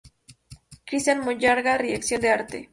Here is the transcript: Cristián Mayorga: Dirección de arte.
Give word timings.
Cristián 0.83 1.23
Mayorga: 1.23 1.77
Dirección 1.77 2.21
de 2.21 2.29
arte. 2.31 2.69